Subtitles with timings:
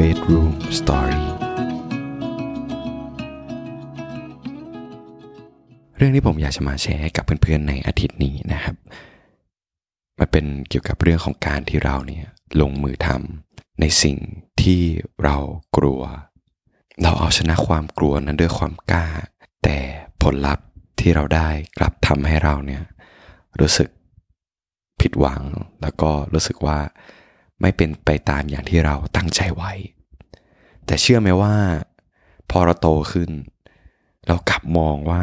[0.00, 1.24] Bedroom Story
[5.96, 8.76] เรื่องที่ผมอยากจะมาแชร์ให้กับเพื่อนๆในอาทิตย์นี้นะครับ
[10.18, 12.26] มันเป็นเกี่ยวกับเรื่องของการที่เราเนี่ย
[12.60, 14.16] ลงมือทำในสิ่ง
[14.62, 14.82] ที่
[15.24, 15.36] เรา
[15.76, 16.02] กลัว
[17.02, 19.06] เราเอาชนะความกลัวนั้นด้วยความกล้า
[19.64, 19.78] แต่
[20.22, 20.66] ผลลัพธ์
[21.00, 21.48] ที่เราได้
[21.78, 22.82] กลับทำให้เราเนี่ย
[23.60, 23.88] รู้สึก
[25.00, 25.42] ผิดหวัง
[25.82, 26.78] แล้วก็รู้สึกว่า
[27.60, 29.72] ไม่เป็นไปตามอย่างที่เราตั้งใจไว้
[30.86, 31.54] แต่เชื่อไหมว่า
[32.50, 33.30] พอเราโตขึ้น
[34.26, 35.22] เรากลับมองว่า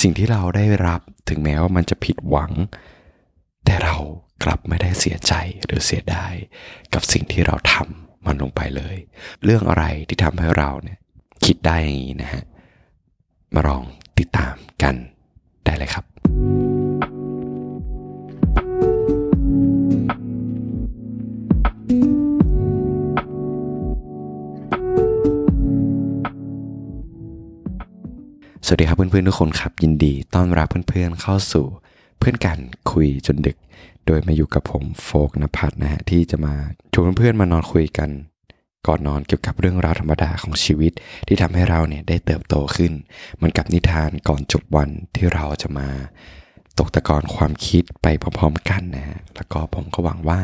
[0.00, 2.52] สิ่งที่เราได้รับถึงแม้ว่ามันจะผิดหวัง
[3.64, 3.96] แต่เรา
[4.44, 5.32] กลับไม่ได้เสียใจ
[5.66, 6.34] หรือเสียดาย
[6.94, 8.96] กับสิ่งที่เราทำมันลงไปเลย
[9.44, 10.98] เรื่องอะไรที่ทำให้เราเนี่ย
[11.44, 12.44] คิดได้อย่างนี้นะฮะ
[13.54, 13.84] มาลอง
[14.18, 14.94] ติดตามกัน
[15.64, 16.65] ได้เลยครับ
[28.68, 31.66] สวัสดีครับเพื่อนๆทุกคนครับ ยินดีต้อนรับเพื่อนๆเข้าสู่
[32.18, 32.58] เพื่อนกัน
[32.90, 33.56] คุยจนดึก
[34.06, 36.54] โดยมาอยู่กับผมโฟกนภัทรนะฮะที่จะมา
[36.92, 38.10] ชวนเพื่อนๆมานอนคุยกัน
[38.86, 40.92] ก่อนนอนเกี่ยวกับเรื่องราวธรรมดาของชีวิต
[41.26, 42.92] ที่ทำให้เราเนี่ยได้เติบโตขึ้น
[43.40, 45.88] มันกับนิทานก่อนจบวันที่เราจะมา
[46.78, 50.40] ตกตะกอนความคิดไปพร้อมๆกันนะฮะแล้วก็ผมก็หวังว่า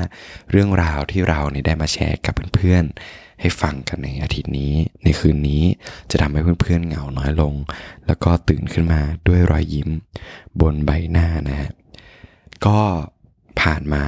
[0.51, 4.73] เรื่องราวที่เราเนี่ยได้มาแชร์กับเพื่อนๆให้ฟังกันในอาทิตย์นี้
[5.05, 5.63] ในคืนนี้
[6.11, 7.55] จะทำให้เพื่อนๆเหงาน้อยลง
[8.07, 9.89] แล้วก็ตื่นขึ้นมาด้วยรอยยิ้ม
[10.61, 11.71] บนใบหน้านะฮะ
[12.67, 12.79] ก็
[13.61, 14.05] ผ่านมา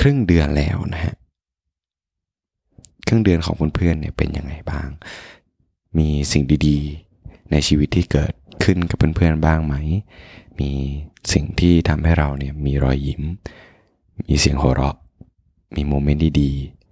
[0.00, 1.14] ครึ่งเดือนแล้วนะฮะ
[3.06, 4.88] ครึ่งเดือนของเพื่อนๆเนี่ยเป็นยังไงบ้าง
[5.98, 8.32] มีสิ่งดีๆ ในชีวิตที่เกิด
[8.64, 9.74] ขึ้นกับเพื่อนๆบ้างไหม
[10.60, 10.70] มี
[11.32, 13.22] สิ่งที่ทำให้เราเนี่ยมีรอยยิ้ม
[14.26, 14.96] มีเสียงหัวเราะ
[15.74, 16.83] มีโมเมนต์ดีๆ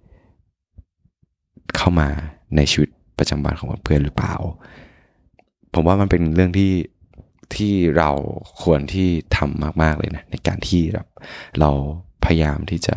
[1.77, 2.09] เข้ามา
[2.55, 4.35] ในชีวิตประจำวันของเพื่อนหรือเปล่า
[5.73, 6.71] ผมว่ามันเป็นเรื่องที่
[7.55, 8.09] ที่เรา
[8.63, 9.07] ควรที่
[9.37, 11.07] ทำมากๆเลยนะในการที่แบบ
[11.59, 11.69] เรา
[12.25, 12.95] พยายามที่จะ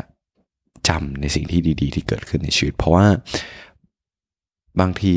[0.89, 3.07] จำในสิ่งที่ดี ๆ ที่เกิดขึ้นในชีวิต เพราะว่า
[4.81, 5.17] บางที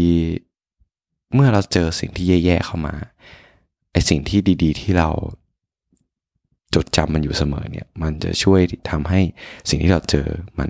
[1.34, 2.96] เมื่อเราเจอสิ่งที่แย่ๆเข้ามา
[3.92, 5.09] ไอสิ่งที่ดี ๆ ที่เรา
[6.75, 9.22] จดจำมันอยู่เสมอเนี่ย มันจะช่วยทำให้
[9.69, 10.28] สิ่งที่เราเจอ
[10.59, 10.69] มัน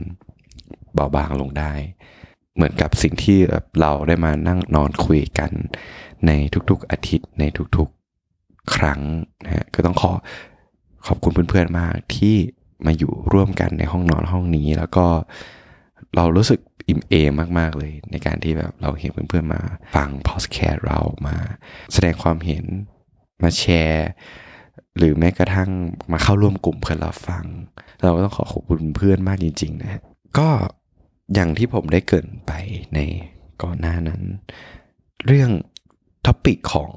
[0.94, 1.72] เบาบางลงได้
[2.60, 3.40] เหมือนกับสิ่งที่
[3.80, 5.52] เราได้มานั่งนอนคุยกัน
[6.28, 6.32] ใน
[6.70, 7.44] ทุกๆอาทิตย์ใน
[7.78, 9.02] ทุกๆครั้ง
[9.46, 10.12] นะฮะก็ต้องขอ
[11.08, 12.36] ขอบคุณเพื่อนๆมากที่
[12.86, 15.06] มาอยู่ร่วมกันในห้องนอนห้องนี้ แล้วก็
[16.16, 19.62] เรารู้สึกอิ่มเอมมากๆเลย ในการที่แบบเราเห็นเพื่อนๆมา
[19.96, 21.38] ฟังพอดแคสต์เรามา
[21.94, 22.66] แสดงความเห็น
[23.44, 24.10] มาแชร์
[24.98, 25.70] หรือแม้กระทั่ง
[26.12, 27.46] มาเข้าร่วมกลุ่มเพื่อนเราฟัง
[28.04, 30.02] เราก็ต้องขอขอบคุณเพื่อนมากจริงๆนะฮะ
[30.38, 30.50] ก็
[31.34, 32.52] อย่างที่ผมได้เกินไป
[32.94, 33.00] ใน
[33.64, 34.22] ก่อนหน้านั้น
[35.28, 35.52] เรื่อง
[36.26, 36.94] ท็อปิกของ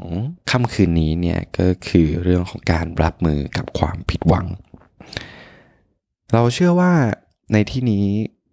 [0.50, 4.46] ค่ำคืนนี้เนี่ยก็คือเรื่องของการรับมือกับความผิดหวัง
[6.32, 6.92] เราเชื่อว่า
[7.52, 8.06] ในที่นี้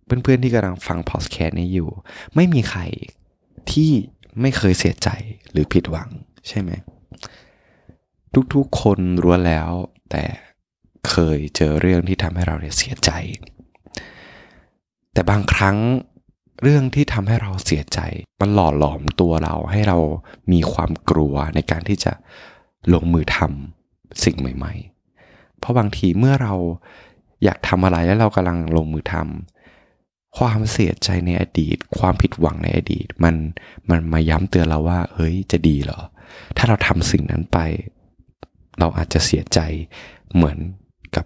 [0.06, 1.90] เพื่อนๆที่กำลังฟังพอดแคสต์นี้อยู่
[2.36, 2.82] ไม่มีใคร
[3.72, 3.92] ที่
[4.42, 5.10] ไม่เคยเสียใจ
[5.52, 6.10] หรือผิดหวัง
[6.48, 6.72] ใช่ไหม
[8.54, 9.70] ทุกๆคนรู้แล้ว
[10.12, 10.24] แต่
[11.10, 13.12] เคยเจอเรื่องที่ทำให้เราเสียใจ
[15.14, 15.78] แต่บางครั้ง
[16.64, 18.00] เรื่องที่ทำให้เราเสียใจ
[18.42, 19.98] มันหล่อหลอมตัวเราให้เรา
[20.52, 22.14] มีความกลัวในการที่จะ
[22.94, 24.74] ลงมือทำสิ่งใหม่
[25.18, 26.54] ๆ เพราะบางทีเมื่อเรา
[27.44, 33.36] อยากทำอะไรแล้วเรากำลังลงมือทำความเสียใจในอดีต ความผิดหวังในอดีต มัน
[33.90, 36.00] มันมาย้ำเตือนเราว่า เฮ้ยจะดีเหรอ
[36.58, 37.58] ถ้าเราทำสิ่งนั้นไป
[38.80, 39.60] เราอาจจะเสียใจ
[40.34, 40.58] เหมือน
[41.16, 41.26] กับ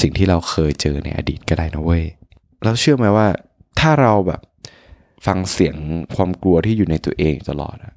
[0.00, 2.04] สิ่งที่เราเคยเจอในอดีตก็ได้นะเว้ย
[2.66, 3.28] แล้วเชื่อไหมว่า
[3.80, 4.40] ถ้าเราแบบ
[5.26, 5.76] ฟังเสียง
[6.14, 7.94] ความกลัวที่อยู่ในตัวเองตลอดอะ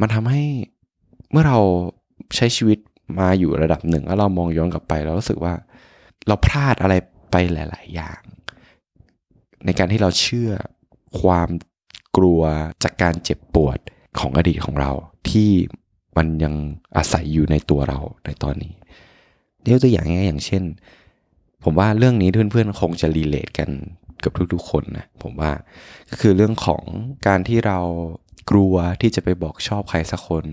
[0.00, 0.42] มันทำให้
[1.30, 1.58] เมื่อเรา
[2.36, 2.78] ใช้ชีวิต
[3.18, 5.54] มาอยู่ระดับหนึ่งแล้วเรามองย้อนกลับไปเรารู้สึกว่า
[6.26, 6.94] เราพลาดอะไร
[7.30, 8.20] ไปหลาย ๆ อย่าง
[9.64, 10.50] ในการที่เราเชื่อ
[11.20, 11.48] ความ
[12.16, 12.42] กลัว
[12.82, 13.78] จากการเจ็บปวด
[14.18, 14.92] ของอดีตของเรา
[15.30, 15.50] ที่
[16.16, 16.54] มันยัง
[16.96, 18.74] อาศัยอยู่ในตัวเราในตอนนี้
[19.68, 20.62] ยกตัวอย่างง่ายอย่างเช่น
[21.68, 23.70] ผมว่าเรื่องนี้เพื่อนๆคงจะรีเลทกัน
[24.24, 25.52] กับทุกๆคนนะผมว่า
[26.10, 26.82] ก็คือเรื่องของ
[27.26, 27.80] การที่เรา
[28.50, 30.44] กลัวที่จะไปบอกชอบใครสักคน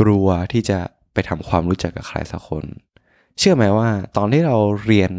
[0.00, 0.78] กลัวที่จะ
[1.12, 2.64] ไปทำความรู้จักกับใครสักคน
[3.38, 5.12] เชื่อไหมว่าตอนที่เราเรียน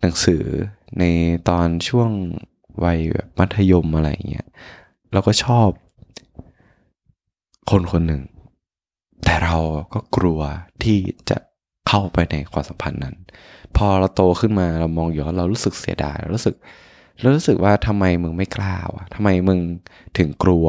[0.00, 0.44] หนังสือ
[0.98, 1.04] ใน
[1.48, 2.10] ตอนช่วง
[2.84, 4.48] วัยแบบมัธยมอะไรเงี้ย
[5.12, 5.68] เราก็ชอบ
[7.70, 8.22] คนคนหนึ่ง
[9.24, 9.56] แต่เรา
[9.92, 10.40] ก็กลัว
[10.82, 10.98] ที่
[11.30, 11.38] จะ
[11.88, 13.16] เข้าไปในความสัมพันธ์นั้น
[13.76, 16.54] พอเราโตขึ้นมาเรามองย้อนเรารู้สึกเสียดายเรารู้สึก
[17.20, 19.58] แล้วรู้สึกว่าทำไมมึงไม่กล้าวะทำไมมึง
[20.18, 20.66] ถึงกลัว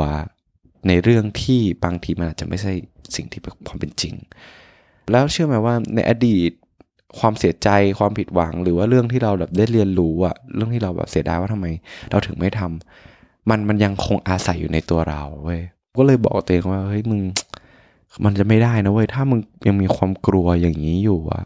[0.87, 2.71] ในเรื่องที่บางทีมันอาจจะไม่ใช่
[3.15, 4.15] สิ่งที่เป็นความเป็นจริง
[5.11, 6.51] แล้วเชื่อไหมว่าในอดีต
[7.19, 7.69] ความเสียใจ
[7.99, 11.67] ความผิดหวัง หรือว่าเรื่องที่เราแบบได้เรียนรู้อะเรื่องที่เราแบบเสียดายว่าทำไม
[12.11, 15.61] เราถึงไม่ทำมันมันยังคงอาศัยอยู่ในตัวเราเว้ย
[15.97, 17.21] ก็เลยบอกตัวเองว่าเฮ้ยมึง
[18.25, 21.45] มันจะไม่ได้นะเว้ยถ้ามึงยังมีความกลัวอย่างนี้อยู่อะ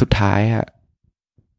[0.00, 0.64] สุดท้ายอะ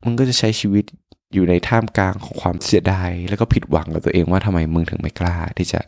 [0.04, 0.86] มึงก็จะใช้ชีวิต
[1.34, 5.80] อยู่ในท่ามกลางของความเสียดายแล้วก็ผิดหวังกับตัวเองว่าทำไมมึงถึงไม่กล้า ที่จะ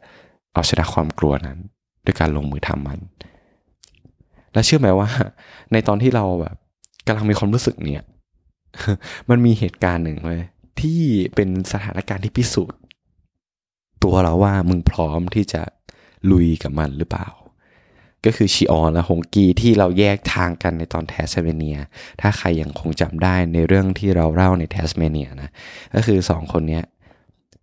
[0.54, 1.58] เอาชนะความกลัวนั้น
[2.06, 3.00] ด้วยการลงมือทำมัน
[4.54, 5.10] แล้วเชื่อไหมว่า
[5.72, 6.56] ในตอนที่เราแบบ
[7.08, 8.04] กำลังมีความรู้สึกเนี่ย
[9.30, 10.42] มันมีเหตุการณ์หนึ่งเลย
[10.80, 11.02] ที่
[11.36, 12.80] เป็นสถานการณ์ที่พิสูจน์
[14.04, 15.62] ตัวเราว่ามึงพร้อมที่จะ
[16.32, 17.28] ลุยกับมันหรือเปล่า
[18.26, 21.78] ก็คือชิออนและฮงกีที่เราแยกทางกันในตอนแทสเมเนีย
[22.22, 25.50] ถ้าใครยังคงจำได้ในเรื่องที่เราเล่าในแทสเมเนียนะ
[25.96, 26.84] ก็คือสองคนเนี้ย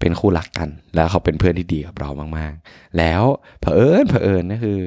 [0.01, 3.23] เป็นคู่รักกัน แล้วเขาเป็นเพื่อนที่ดีกับเรามากๆ แล้ว
[3.61, 4.79] เผอิญเผอิญก็คือ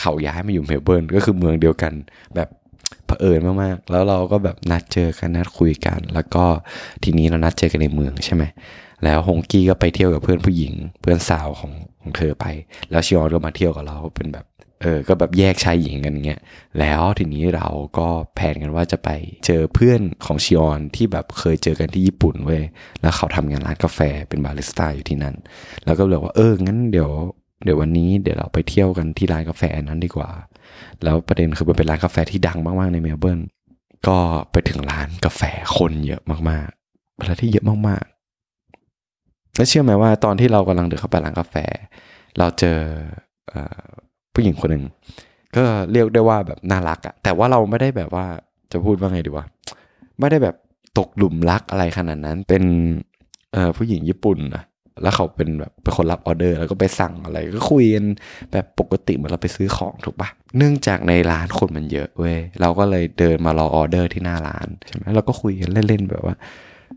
[0.00, 1.92] เขาย้ายมาอยู่เมลเบิร์นก็คือเมืองเดียวกัน
[2.34, 2.48] แบบ
[3.06, 6.44] เผอิญมากๆ แล้วเราก็แบบนัดเจอกันนัดคุยกัน แล้วก็
[7.02, 8.44] ทีนี้เรานัดเจอกันในเมืองใช่ไหม
[9.04, 12.46] แล้วฮงกี้ก็ไปเที่ยวกับเพื่อนผู้หญิง เพื่อนสาวของของเธอไป
[12.90, 14.46] แล้วชิออนก็มาเที่ยวกับเราเป็นแบบ
[14.82, 16.40] เออก็แบบแยกชายหญิงกันเงี้ย
[16.80, 17.68] แล้วทีนี้เรา
[17.98, 19.08] ก็แผนกันว่าจะไป
[19.46, 22.62] เจอเพื่อนของชิออนที่แบบเคยเจอกันที่ญี่ปุ่นเว้ย
[23.00, 25.34] แล้วเขาทำงานร้านกาแฟเป็นบาริสต้าอยู่ที่นั่น
[25.84, 27.10] แล้วก็เลยว่าเออ งั้นเดี๋ยว
[27.64, 30.30] เดี๋ยววันนี้เดี๋ยวเราไปเที่ยวกันที่ร้านกาแฟนั้นดีกว่า
[31.04, 33.40] แล้วประเด็นคือมันเป็นร้านกาแฟที่ดังมากๆในเมลเบิร์น
[34.08, 34.18] ก็
[34.52, 35.42] ไปถึงร้านกาแฟ
[35.76, 38.13] คนเยอะมากๆเวลาที่เยอะมากๆ
[39.56, 41.54] แล้วเชื่อไหมว่าตอนที่เรากำลังเดินเข้าไปร้านกาแฟ
[42.38, 42.78] เราเจอ
[44.34, 44.84] ผู้หญิงคนหนึ่ง
[45.56, 45.62] ก็
[45.92, 48.26] เรียกได้ว่าแบบน่ารักอะแต่ว่าเราไม่ได้แบบว่า
[48.72, 49.46] จะพูดว่าไงดีวะ
[50.18, 50.56] ไม่ได้แบบ
[50.98, 52.64] ตกหลุมรักอะไรขนาดนั้น เป็น
[53.76, 54.64] ผู้หญิงญี่ปุ่นนะ
[55.02, 58.04] แล้วเขาเป็นแบบเป็นคนรับออเดอร์ แล้วก็ไปสั่งอะไรก็คุยกัน
[58.52, 66.34] แบบปกติเหมือนเราไปซื้อของถูกปะเนื่องจากในร้านคนมันเยอะเว้ยเราก็เลยเดินมารอออเดอร์ที่หน้าร้านใช่ไหมเราก็คุยกันเล่นๆแบบว่า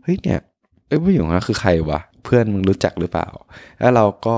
[0.02, 0.40] เฮ้ยเนี่ย
[0.86, 3.28] เอ้ยผู้หญิงคนนั้นคือใครวะ เพื่อนมึงรู้จักหรือเปล่า
[3.80, 4.36] แล้วเราก็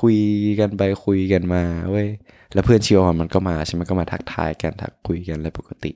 [0.00, 0.16] คุย
[0.60, 2.08] กันไปคุยกันมาเว้ย
[2.54, 5.92] แล้วเพื่อนชิออนมันก็มาใช่ไหมก็มาทักทายกันทักคุยกันอะไรปกติ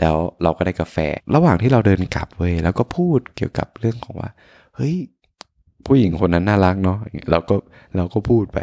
[0.00, 0.96] แล้วเราก็ได้กาแฟ
[1.34, 4.30] ระหว่างที่เราเดินกลับเว้ยแล้วก็พูดเกี่ยวกับเรื่องของว่า
[4.76, 4.94] เฮ้ย
[5.86, 6.98] ผู้หญิงคนนั้นน่ารักเนาะ
[7.30, 7.54] เราก็
[7.96, 8.58] เราก็พูดไป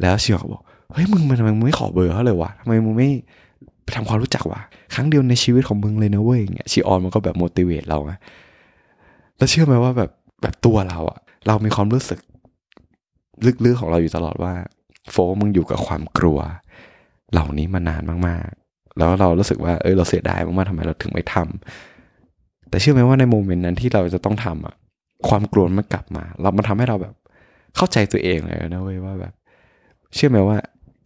[0.00, 3.10] แล้วชิออนบอกเฮ้ยมึงมันทำไมมึงไม่ขอเบอร์เขาเลยวะทำไมมึงไม่
[3.96, 4.60] ทำความรู้จักวะ
[4.94, 8.18] ครั้งเดียวในชีวิตของมึงเลยนะเว้ยเงี้ยชิออนมันก็แบบโมดิเวตเราอะ
[9.36, 10.10] แล้วเชื่อไหมว่าแบบ
[10.42, 12.20] แบบตัวเราอะเรามีความรู้สึก
[13.64, 14.54] ลึกๆของเราอยู่ตลอดว่า
[15.10, 16.38] โฟมึงอยู่กับความกลัว
[17.32, 24.74] เหล่านี้มานานมากๆ แล้วเรารู้สึกว่าเออเราเสียดายมากๆทำไมเราถึงไม่ทำแต่เชื่อไหมว่าในโมเมนต์นั้นที่เราจะต้องทำอะ
[25.28, 27.14] ความกลัวมันกลับมา เรามันทำให้เราแบบ
[27.76, 29.32] เข้าใจตัวเองเลยนะเว้ยว่าแบบ
[30.14, 30.58] เชื่อไหมว่า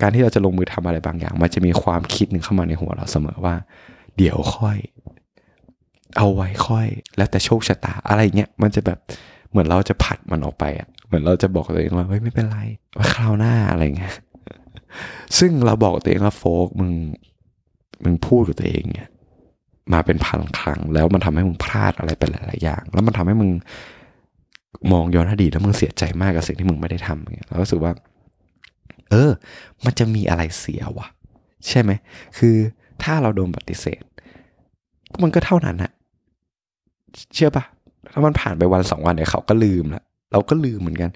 [0.02, 3.54] การที่เราจะลงมือทำอะไรบางอย่าง มันจะมีความคิดหนึ่งเข้ามาในหัวเราเสมอว่า
[4.16, 4.78] เดี๋ยวค่อย
[6.16, 8.98] เอาไว้ค่อย แล้วแต่โชคชะตาอะไรเงี้ยมันจะแบบ
[9.50, 12.58] เหมือนเราจะผัดมันออกไปอะเหมือนเราจะบอกตัวเองว่าเฮ้ยไม่เป็นไร
[12.96, 14.14] ว่าคราวหน้าอะไรเงี้ย
[15.38, 16.92] ซึ่งเราบอกตัวเองว่าโฟกมึง
[18.04, 19.08] มึงพูดกับตัวเองเนี่ย
[19.92, 23.50] มาเป็นพันครั้ง แล้วมันทำให้มึงพลาดอะไรไปหลาย ๆ อย่าง แล้วมันทำให้มึง
[24.92, 27.92] มองย้อนอดีตแล้วมึงเสียใจมากกับสิ่งที่มึงไม่ได้ทำเงี้ยเรารู้สึกว่า
[29.10, 29.30] เออ
[29.84, 31.08] มันจะมีอะไรเสียวะ
[31.68, 31.90] ใช่ไหม
[32.38, 32.54] คือ
[33.02, 34.02] ถ้าเราโดนปฏิเสธ
[35.22, 35.92] มันก็เท่านั้นอะ
[37.34, 37.64] เชื่อปะ
[38.10, 40.02] แล้วมันผ่านไปวันสองวันเนี่ยเขาก็ลืมละ
[40.32, 41.10] เราก็ลืมเหมือนกัน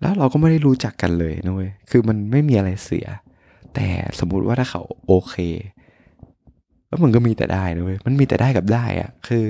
[0.00, 3.06] แล้วเราก็ไม่ได้รู้จักกันเลยนะเว้ยคือมันไม่มีอะไรเสีย
[3.74, 3.86] แต่
[4.18, 5.34] สมมุติว่าถ้าเขาโอเค
[6.88, 9.44] แล้วมันก็มีแต่ได้นะเว้ยมันมีแต่ได้กับได้อะคือ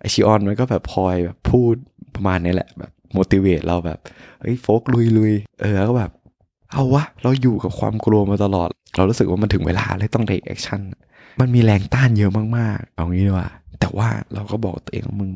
[0.00, 1.74] ไอชิออนมันก็แบบพลอยแบบพูด
[2.14, 3.98] ประมาณนี้แหละแบบโมดิเวตเราแบบ
[4.40, 6.10] เฮ้ยโฟกลุยลุยเออก็แบบ
[6.72, 10.80] เอาวะ เราอยู่กับความกลัวมาตลอด เรารู้สึกว่ามันถึงเวลาเลยต้อง take action
[11.40, 13.50] มันมีแรงต้านเยอะมากๆ เอางี้ดีกว่า
[13.80, 15.30] แต่ว่าเราก็บอกตัวเองว่ามึง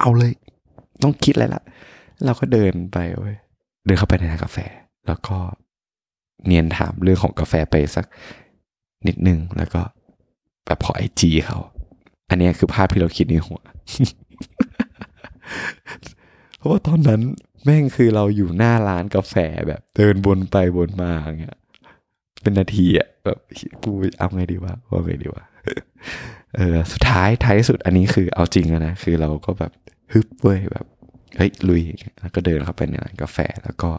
[0.00, 0.32] เอาเลย
[1.02, 1.62] ต้องคิดอะไรละ
[2.24, 3.36] เราก็เดินไปเว้ย
[3.84, 4.58] เดินเข้าไปในร้านกาแฟ
[5.06, 5.36] แล้วก็
[6.46, 8.06] เนียนถามเรื่องของกาแฟไปสัก
[9.06, 9.82] นิดนึงแล้วก็
[10.64, 11.58] แบบขอ IG เขา
[12.30, 13.60] อันนี้คือภาพที่เราคิดในหัว
[16.56, 17.20] เพราะว่าตอนนั้น
[17.64, 19.34] แม่งคือเราอยู่หน้าร้านกาแฟ
[19.68, 21.58] แบบเดินบนไปบนมาอย่างเงี้ย
[22.42, 23.38] เป็นนาทีอะแบบ
[23.84, 25.44] กูเอาไงดีวะว่าไงดีวะ
[26.56, 29.72] เออสุดท้ายท้ายสุดอันนี้คือเอาจริงนะคือเราก็แบบ
[30.12, 30.86] ฮึบเว้ยแบบ
[31.36, 31.82] เฮ้ยลุย
[32.20, 33.90] แล้วก็เดินเข้าไปในร้านกาแฟแล้วก็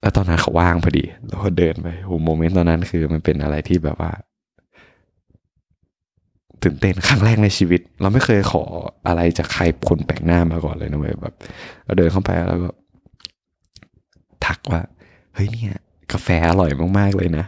[0.00, 4.12] แล้วตอนนั้นเขาว่างพอดีเราก็เดินไปโหโมเมนต์ตอนนั้นคือมันเป็นอะไรที่แบบว่า
[6.62, 8.62] ตื่นเต้นครั้งแรกในชีวิต เราไม่เคยขอ
[9.06, 11.34] อะไรจากใครคนแปลกหน้ามาก่อนเลยนะเว้ยแบบ
[11.84, 12.70] เราเดินเข้าไปแล้วก็
[14.44, 14.82] ทักว่า
[15.34, 15.74] เฮ้ยเนี่ย
[16.12, 17.44] กาแฟอร่อยมากๆเลยนะ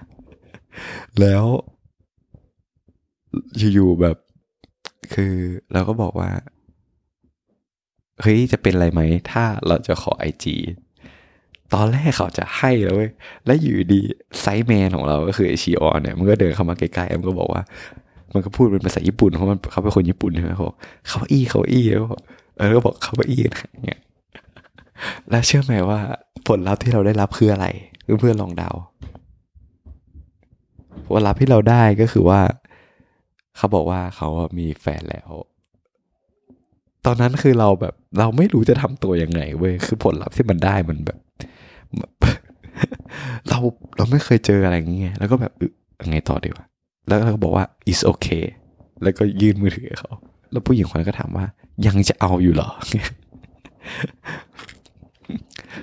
[1.20, 1.44] แล้ว
[3.74, 4.16] อยู่ๆแบบ
[5.14, 5.34] คือ
[5.72, 6.30] เราก็บอกว่า
[8.20, 10.56] เฮ้ยจะเป็นอะไรไหม ถ้าเราจะขอไอจี
[11.74, 13.10] ตอนแรกเขาจะให้แล้วเว้ย
[13.46, 14.00] แล้วอยู่ดี
[14.40, 17.62] ไซส์แมนของเราก็คือไอชีออนเนี่ยมันก็เดินเข้ามาใกล้ๆมันก็บอกว่า
[18.32, 20.72] มันก็พูดเป็นภาษาญี่ปุ่นเพราะมันเขาเป็นคนญี่ปุ่นใช่ไหมเขาบ
[21.08, 22.14] เขาอี้เขาอี้แล้วก
[22.56, 24.00] เออก็บอกเขาอี้นะเนี่ย
[25.30, 26.00] แล้วเชื่อไหมว่า
[26.48, 27.66] ผลลัพธ์ที่เราได้รับคืออะไร
[28.20, 28.70] เพื่อนๆลองเดา
[31.08, 32.40] ผลลัพธ์ที่เราได้ก็คือว่า
[33.56, 34.28] เขาบอกว่าเขา
[34.58, 35.30] มีแฟนแล้ว
[37.06, 41.18] ตอนนั้นคือเราแบบเราไม่รู้จะทำตัวยังไงเว้ยคือผลลัพธ์ที่มันได้มันแบบ
[43.48, 43.58] เรา
[43.96, 45.52] เราไม่เคยเจออะไรอย่างเงี้ยแล้วก็แบบ
[46.04, 46.64] ยังไงต่อดีวะ
[47.06, 48.44] แล้วเขาก็บอกว่า is okay
[49.02, 50.10] แล้วก็ยื่นมือถือเขา
[50.50, 51.44] แล้วผู้หญิงคนนั้นก็ถามว่า
[51.86, 52.68] ยังจะเอาอยู่เหรอ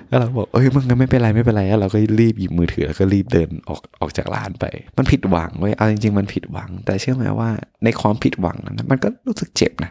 [0.08, 4.64] แล้วเราบอกเอ้ยมึงงั้นไม่เป็นไรไม่เป็นไรแล้วเราก็รีบหยิบมือถือแล้วก็รีบเดินออกออกจากร้านไป
[4.96, 7.50] มันผิดหวังเว้ยเอาจริงๆมันผิดหวัง แต่เชื่อไหมว่า
[7.84, 9.90] ในความผิดหวังนั้นมันก็รู้สึกเจ็บนะ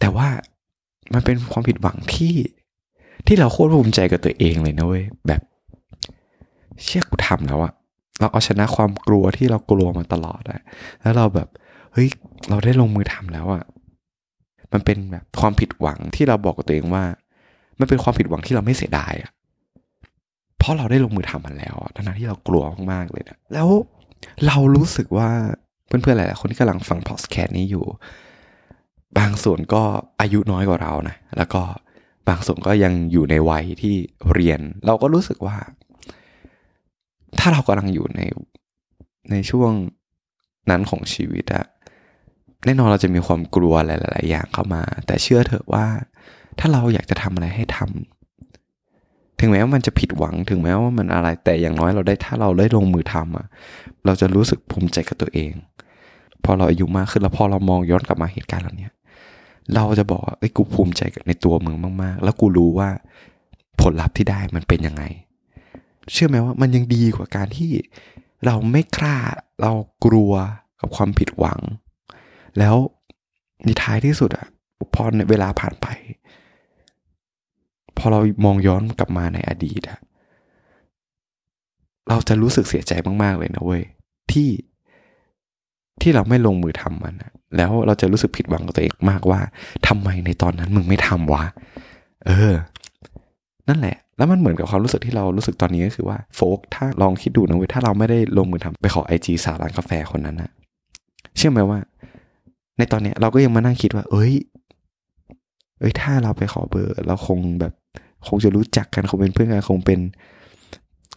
[0.00, 0.28] แต่ว่า
[1.14, 2.34] มันเป็นความผิดหวังที่
[3.26, 5.40] ที่เราโคตรภูมิใจกับตัวเองเลยนะเว้ยแบบ
[6.84, 7.72] เชื่อกูทำแล้วอะ
[8.20, 10.60] เราเอาชนะความกลัวที่เรากลัวมาตลอดอะ
[11.02, 11.48] แล้วเราแบบ
[11.92, 12.08] เฮ้ย
[12.48, 13.64] เราได้ลงมือทำแล้วอะ
[14.72, 17.04] มันเป็นแบบความผิดหวังที่เราบอกกับตัวเองว่า
[17.80, 19.30] มันเป็นความผิดหวังที่เราไม่เสียดายอะ
[20.58, 23.68] เพราะเราได้ลงมือทำมันแล้วทั้งที่เรากลัวมากๆเลยนะแล้ว
[24.46, 25.30] เรารู้สึกว่า
[25.86, 27.84] เพื่อนๆหลายๆคนที่กำลังฟังพอดแคสต์นี้อยู่
[29.18, 29.82] บางส่วนก็
[30.20, 31.62] อายุน้อยกว่าเรานะแล้วก็
[32.28, 33.94] บางส่วนก็ยังอยู่ในวัยที่
[34.32, 35.56] เรียน เราก็รู้สึกว่า
[37.38, 38.20] ถ้าเรากำลังอยู่ใน
[39.30, 39.72] ในช่วง
[40.70, 41.66] นั้นของชีวิตอะ
[42.64, 45.86] แน่นอนเราจะมีความกลัวหลายๆอย่างเข้ามา แต่เชื่อเถอะว่า
[46.58, 53.46] ถ้าเราอยากจะทำอะไรให้ทำถึงแม้ว่ามันจะผิดหวังถึงแม้ว่ามันอะไรแต่อย่างน้อยเราได้ถ้าเราได้ลงมือทำอะ
[54.04, 55.52] เราจะรู้สึกภูมิใจกับตัวเอง
[56.44, 58.88] พอเราอายุมากขึ้นแล้วพอเรามองย้อนกลับมาเหตุการณ์เหล่านี้
[59.74, 62.88] เราจะบอกว่าไอ้กูภูมิใจในตัวมึงมาก ๆ แล้วกูรู้ว่า
[63.80, 65.02] ผลลัพธ์ที่ได้มันเป็นยังไง
[66.12, 67.70] เชื่อไหมว่ามันยังดีกว่าการที่
[68.46, 69.16] เราไม่กล้า
[69.60, 69.72] เรา
[70.04, 70.32] กลัว
[70.80, 71.60] กับความผิดหวัง
[72.58, 72.76] แล้ว
[73.64, 74.46] ในท้ายที่สุดอะ
[74.94, 75.86] พอเวลาผ่านไป
[77.98, 79.98] พอเรามองย้อนกลับมาในอดีตอะ
[82.08, 83.82] เราจะรู้สึกเสียใจมาก ๆ เลยนะเว้ย
[84.32, 84.50] ที่
[86.00, 87.14] ที่เราไม่ลงมือทำมัน
[87.56, 89.40] แล้วเราจะรู้สึกผิดหวังกับตัวเองมากว่า
[89.86, 91.44] ทำไมในตอนนั้นมึงไม่ทำวะ
[92.26, 92.54] เออ
[93.68, 100.50] นั่นแหละ แล้วมันเหมือนกับความรู้สึกที่เรารู้สึกตอนนี้ก็คือว่าโฟกถ้าลองคิดดูนะเว้ยถ้าเราไม่ได้ลงมือทำไปขอไอจีสาวร้านกาแฟคนนั้นนะ
[101.36, 101.78] เชื่อไหมว่า
[102.78, 104.34] ในตอนเนี้ยเราก็ยังมานั่งคิดว่า เอ้ย
[105.80, 107.72] เอ้ยถ้าเราไปขอเบอร์ เราคงแบบ
[108.26, 110.00] คงจะรู้จักกันคงเป็นเพื่อนกันคงเป็น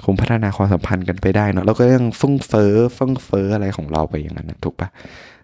[0.06, 4.90] คงพัฒนาความสัมพันธ์กันไปได้เนาะเราก็ยังฟึ่งเฟอ้อฟึ่งเฟอ้ออะไรของเราไปอย่างนั้นนะถูกปะ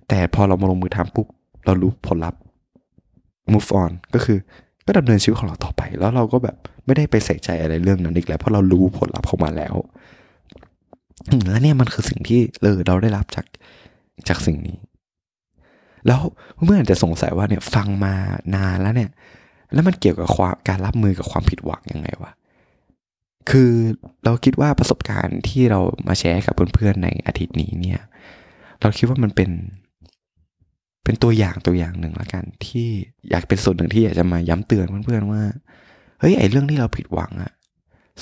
[0.08, 1.28] แต่พอเรามาลงมือทำปุ๊บ
[1.66, 2.40] เรารู้ผลลัพธ์
[3.52, 4.38] move on ก็คือ
[4.86, 6.56] ก็ดำเนินชีวิตของเราต่อไป แล้วเราก็แบบ
[6.86, 9.76] ไม่ได้ไปใส่ใจอะไรเรื่องนั้นอีกแล้ว เพราะเรารู้ผลลัพธ์ของมันแล้ว
[11.50, 13.46] และเนี่ยมันคือสิ่งที่เออเราได้รับจาก
[14.28, 14.78] จากสิ่งนี้
[16.08, 16.20] แล้ว
[16.64, 18.14] เมื่ออาจจะสงสัยว่าเนี่ยฟังมา
[18.56, 19.10] นานแล้วเนี่ย
[19.74, 22.32] แล้วมันเกี่ยวกับความการรับมือกับความผิดหวังยังไงวะ
[23.50, 23.72] คือ
[24.26, 28.00] เราคิดว่าประสบการณ์ที่เรามาแชร์กับเพื่อนๆในอาทิตย์นี้เนี่ย
[28.82, 29.52] เราคิดว่ามันเป็น
[31.04, 32.88] เป็นตัวอย่างตัวอย่างหนึ่งละกัน ที่
[33.30, 35.42] อยากเป็นส่วนหนึ่งที่อยากจะมาย้ำเตือนเพื่อนๆว่า
[36.20, 37.52] เฮ้ยไอ้เรื่องที่เราผิดหวังอะ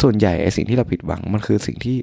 [0.01, 1.97] ส่วนใหญ่ไอ้สิ่งที่เราผิดหวังมันคือสิ่งที่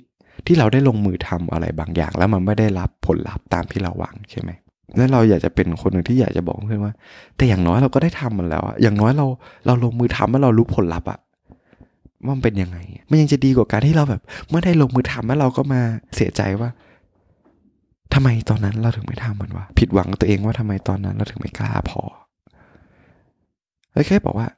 [0.47, 4.51] ที่เราได้ลงมือทำอะไรบางอย่าง แล้วมันไม่ได้รับผลลัพธ์ตามที่เราหวังใช่ไหม
[4.99, 6.95] นั่นเราอยากจะเป็นคนหนึ่งที่อยากจะบอกเพื่อนว่า
[7.37, 9.27] แต่อย่างน้อยเราก็ได้ทำมันแล้วอะอย่างน้อยเรา
[9.67, 11.19] เราลงมือทำแล้วเรารู้ผลลัพธ์อะ
[12.25, 12.79] ว่ามันเป็นยังไง
[13.11, 15.81] มันยังจะดีกว่าการที่เราแบบ เมื่อได้ลงมือทำแล้วเราก็มา
[16.17, 16.71] เสียใจว่า
[18.15, 22.03] ทำไมตอนนั้นเราถึงไม่ทำมันวะผิดหวังตัวเองว่าทำไมตอนนั้นเราถึงไม่กล้าพอ
[23.93, 24.49] แล้วแค่บอกว่า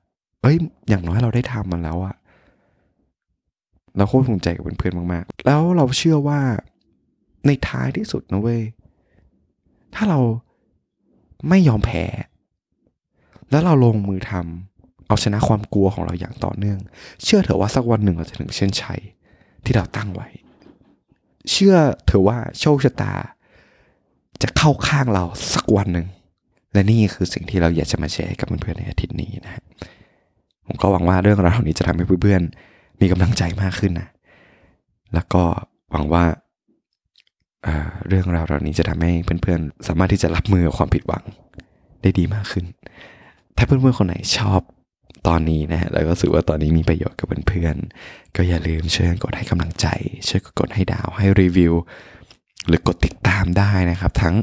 [0.42, 0.56] เอ้ย
[0.88, 2.14] อย่างน้อยเราได้ทำมันแล้วอะ
[3.96, 6.40] เราโคตรภูมิใจกับเพื่อนๆมาก ๆ แล้วเราเชื่อว่า
[7.46, 8.60] ในท้ายที่สุดนะเว้ย
[9.94, 10.20] ถ้าเรา
[11.48, 12.04] ไม่ยอมแพ้
[13.50, 16.78] แล้วเราลงมือทำเอาชนะความกลัวของเราอย่างต่อเนื่อง
[17.24, 19.00] เชื่อเถอะว่าสักวันหนึ่งเราจะถึงเส้นชัย
[19.64, 20.28] ที่เราตั้งไว้
[21.50, 23.12] เชื่อเถอะว่าโชคชะตา
[24.42, 26.06] จะเข้าข้างเราสักวันหนึ่ง
[26.72, 29.62] และนี่คือสิ่งที่เราอยากจะมาแชร์กับเพื่อนๆในอาทิตย์นี้นะฮะ
[30.66, 34.08] ผมก็หวังว่าเรื่องราวนี้จะทำให้เพื่อนๆมีกำลังใจมากขึ้นนะ
[35.14, 35.42] แล้วก็
[35.90, 36.24] หวังว่า
[38.08, 41.24] เรื่องราวเหล่านี้จะทำให้เพื่อนๆ สามารถที่จะรับมือกับความผิดหวัง
[42.02, 42.64] ได้ดีมากขึ้น
[43.56, 44.60] ถ้าเพื่อนๆคนไหนชอบ
[45.28, 49.86] ตอนนี้นะฮะแล้วก็รู้สึกว่าตอนนี้มีประโยชน์กับเพื่อนๆ ก็อย่าลืมช่วยกดให้กำลังใจ
[50.28, 51.74] ช่วยกดให้ดาวให้รีวิว
[52.66, 54.34] หรือกดติดตามได้นะครับ ทั้ง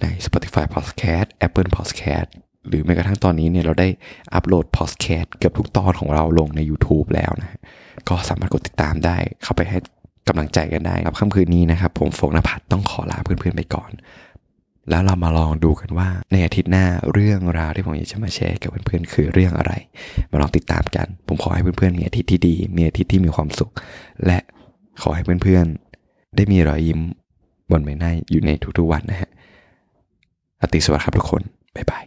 [0.00, 2.28] ใน Spotify Podcast Apple Podcast
[2.68, 3.88] หรือแม้กระทั่งตอนนี้เนี่ยเราได้
[4.34, 7.60] อัปโหลด Podcast เกือบทุกตอนของเราลงใน YouTube แล้วนะ
[8.08, 9.78] ก็สามารถกดติดตามได้เข้าไปให้
[10.28, 13.90] กำลังใจกันได้ครับค่ำคืนนี้นะครับผมโฟกนภัทรต้องขอลาเพื่อนๆไปก่อน
[14.90, 19.72] แล้วเรามาลองดูกันว่าในอาทิตย์หน้าเรื่องราวที่ผมอยากจะมาแชร์กับเพื่อนๆคือเรื่องอะไร
[20.30, 23.72] มาลองติดตามกัน ผมขอให้เพื่อนๆมีอาทิตย์ที่ดี มีอาทิตย์ที่มีความสุข
[24.26, 24.38] และ
[25.02, 27.00] ขอให้เพื่อนๆ ได้มีรอยยิ้ม
[27.70, 29.30] บนใบหน้าอยู่ในทุกๆวันนะฮะ
[30.60, 31.42] อติสวัสดิ์ครับทุกคน
[31.76, 32.04] บ๊ายบาย